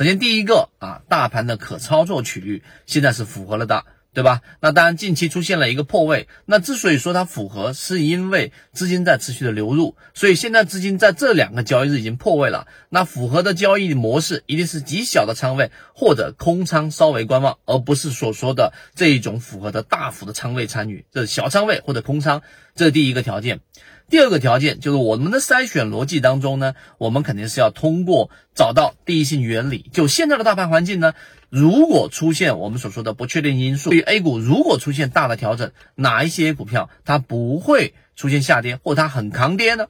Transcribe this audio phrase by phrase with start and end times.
[0.00, 3.84] 首先第一个啊，大盘的可操作区域现在是符合了的。
[4.12, 4.40] 对吧？
[4.60, 6.26] 那当然，近期出现了一个破位。
[6.44, 12.66] 那之所以说它符合，是因为资金在持续的流入，所以现在资金在这两个交易日已经破位了。
[12.88, 21.04] 那符合的交易模式一定是极小的仓位或者空仓稍微观望，而不是所说的这一种符合的大幅的仓位参与。
[21.12, 22.42] 这是小仓位或者空仓，
[22.74, 23.60] 这是第一个条件。
[24.10, 29.88] 第二个条件就是我们的筛选逻辑当中呢，我们肯定是要通过找到第一性原理。
[29.92, 31.14] 就现在的大盘环境呢。
[31.48, 39.88] 如果出现我们所说的不确定因素，对于 A 股如果出现大的调整，哪一些股票它不会出现下跌，或它很抗跌呢？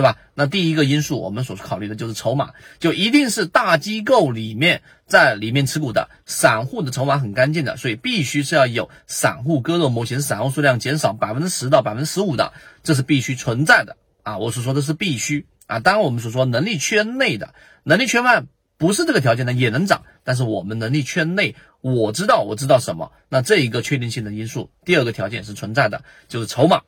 [0.00, 0.16] 对吧？
[0.32, 14.38] 那第一个因素我们所考虑的就是筹码，就一定是大机构里面在里面持股的，散户的筹码很干净的，所以必须是要有散户割肉模型，散户数量减少百分之十到百分之十五的，这是必须存在的啊！
[14.38, 17.52] 我所说的是必须啊，当然我们所说能力圈内的，
[17.84, 18.44] 能力圈外。
[18.78, 26.80] 不是这个条件的，也能涨，但是我们能力圈内，我知道我知道什么，那这一个确定性的因素，第二个条件是存在的，就是筹码。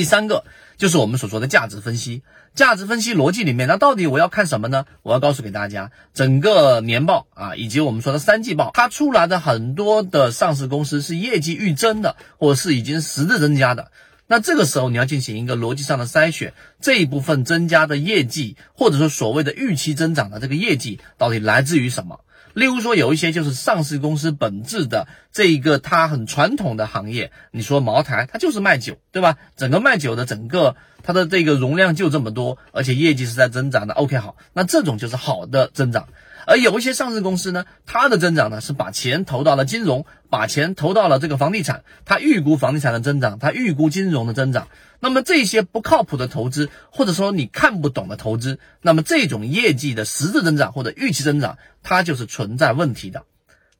[0.00, 0.44] 第三个
[0.78, 2.22] 就是我们所说的价值分析，
[2.54, 4.86] 价值分析逻辑里面，那到底我要看什么呢？
[5.02, 13.90] 我要告诉给大家，整个年报啊，以及我们说的三季报，它出来的很多的上市公司是业绩预增的，或者是已经实质增加的。
[14.26, 22.20] 那这个时候你要进行一个逻辑上的筛选，这一部分增加的业绩，或者说所谓的预期增长的这个业绩，到底来自于什么？
[22.54, 29.36] 例如说有一些就是上市公司本质的这一个它很传统的行业，你说茅台它就是卖酒，对吧？
[29.56, 33.94] 整个卖酒的整个它的这个容量就这么多，而且业绩是在增长的。
[33.94, 36.08] OK，好，那这种就是好的增长。
[36.46, 44.68] 而有一些上市公司呢，它的增长呢是把钱投到了金融，把钱投到了这个房地产，它预估房地产的增长，它预估金融的增长。
[45.00, 53.24] 那么这些不靠谱的投资，或者说你看不懂的投资，那么这种业绩的实质增长或者预期增长，它就是存在问题的。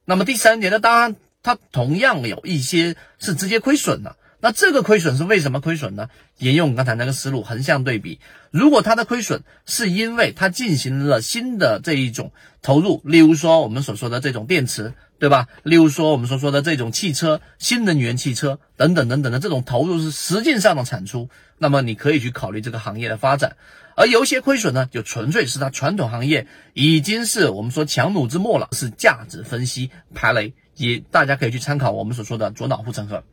[0.05, 4.15] 那么第三点呢，当然它同样有一些是直接亏损的。
[4.41, 6.09] 那这个亏损是为什么亏损呢？
[6.39, 8.19] 沿用刚才那个思路，横向对比。
[8.49, 15.47] 如果它的亏损是因为它进行了新的这一种投入，例如说我们所说的这种电池，对吧？
[15.61, 21.29] 例如说我们所说的这种汽车、新能源汽车等等等等的这种投入是实际上的产出，
[21.59, 23.55] 那么你可以去考虑这个行业的发展。
[23.95, 33.23] 而有些亏损呢，就纯粹是它传统行业已经是我们说强弩之末了，是价值分析排雷，也大家可以去参考我们所说的左脑护城河。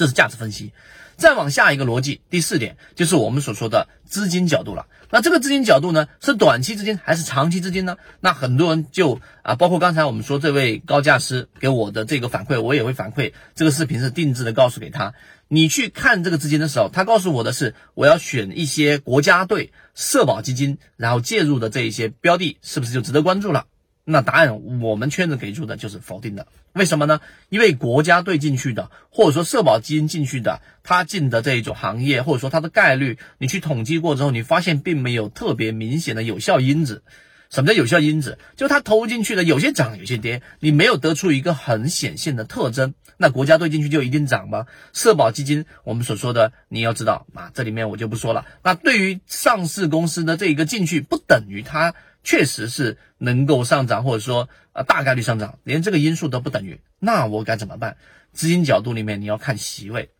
[0.00, 0.72] 这是价值分析，
[1.18, 4.86] 再往下一个逻辑，第四点就是我们所说的资金角度了。
[5.10, 7.98] 那这个资金角度呢，是短期资金还是长期资金呢？
[8.20, 13.34] 那很多人就啊，包括刚才我们说这位高价师给我的这个反馈，我也会反馈。
[13.54, 15.12] 这个视频是定制的，告诉给他，
[15.48, 23.66] 你去看这个资金的时候，他告诉我的是，我要选一些国家队、社保基金，然后介入的这一些标的，是不是就值得关注了？
[24.10, 27.20] 那答案我们圈子给出的就是否定的，为什么呢？
[27.48, 37.02] 因为国家队进去的，或者说社保基金进去的，他进的这一种行业，或者说它的概率，你去统计过之后，你发现并没有特别明显的有效因子。
[37.50, 38.38] 什么叫有效因子？
[38.56, 42.94] 就他投进去的有些涨，有些跌，你没有得出一个很显现的特征。
[43.16, 44.66] 那国家队进去就一定涨吗？
[44.92, 48.46] 社保基金我们所说的，你要知道啊，这里面我就不说了。
[48.62, 51.94] 那对于上市公司的这一个进去，不等于它。
[52.22, 57.96] 确实是能够上涨，或者说呃大概率上涨，连这个因素都不等于，那我该怎么办？
[58.32, 60.10] 资金角度里面你要看席位，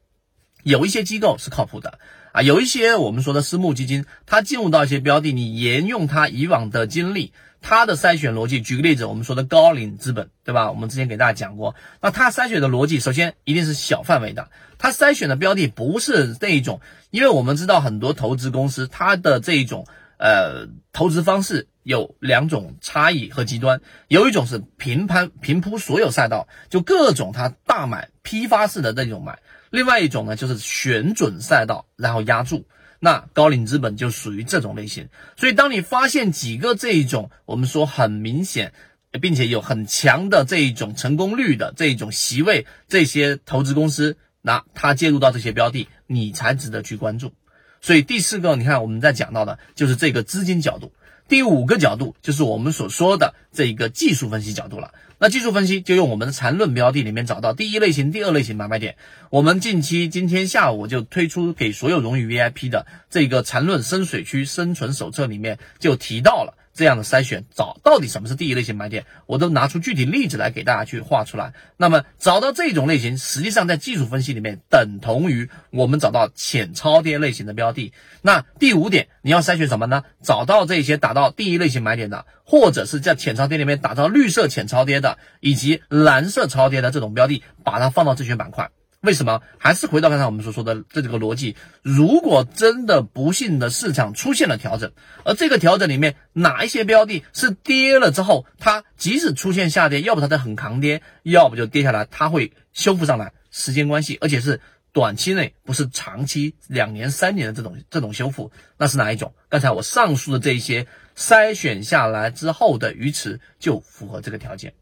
[0.63, 1.99] 有一些机构是靠谱的
[2.33, 10.71] 啊，有一些我们说的私募基金，它进入到一些标的，你沿用它以往的经历，它的筛选逻辑，举个例子，我们说的高瓴资本，对吧？
[10.71, 19.87] 我们之前给大家讲过，那它筛选的逻辑，首先一定是小范围的，它筛选的标的不是那一种，因为我们知道很多投资公司它的这一种
[20.21, 21.67] 呃投资方式。
[21.83, 29.39] 有两种差异和极端，有一种是平盘平铺所有赛道，就各种它大买批发式的那种买；
[29.71, 32.67] 另外一种呢，就是选准赛道然后压住。
[33.01, 35.09] 那高瓴资本就属于这种类型。
[35.39, 38.75] 所以，当你发现几个这一种我们说很明显，
[39.23, 47.33] 并且有很强的这一种成功率的这一种席位，这些投资公司，那它介入到这些标的，你才值得去关注。
[47.81, 50.93] 所以第四个，你看我们在讲到的就是这个资金角度。
[51.29, 54.93] 第五个角度就是我们所说的这一个技术分析角度了。
[55.21, 58.97] 那技术分析就用我们的缠论标的里面找到第一类型、第二类型买卖点。
[59.31, 71.53] 我们近期今天下午就推出给所有荣誉 VIP 的这个缠论深水区生存手册里面就提到了这样的筛选，找到底什么是第一类型买点，我都拿出具体例子来给大家去画出来。
[71.77, 77.93] 那么找到这种类型，实际上在技术分析里面等同于我们找到浅超跌类型的标的。
[78.23, 80.05] 那第五点，你要筛选什么呢？
[80.23, 88.71] 找到这些达到第一类型买点的，或者是在浅超跌里面打造绿色浅超跌的，以及蓝色超跌的这种标的，把它放到自选板块。
[89.03, 89.41] 为什么？
[89.57, 91.57] 还是回到刚才我们所说的这几个逻辑。
[91.81, 94.93] 如果真的不幸的市场出现了调整，
[95.25, 104.61] 而这个调整里面哪一些标的是跌了之后，它即使出现下跌，要不它在很抗跌，要不就跌下来，它会修复上来，时间关系，而且是
[104.93, 109.33] 短期内，不是长期两年三年的这种 这种修复，那是哪一种？
[109.49, 110.87] 刚才我上述的这一些
[111.17, 114.75] 筛选下来之后的鱼池就符合这个条件。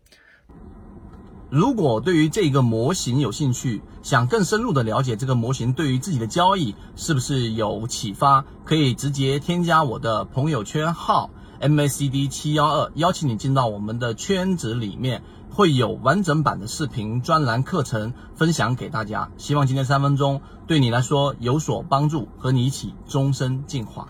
[1.51, 11.31] 如果对于这个模型有兴趣，想更深入的了解这个模型对于自己的交易是不是有启发，可以直接添加我的朋友圈号
[11.61, 19.31] MACD 七幺二，邀请你进到我们的圈子里面，会有完整版的视频专栏课程分享给大家。
[19.39, 24.07] 希望今天三分钟对你来说有所帮助，和你一起终身进化。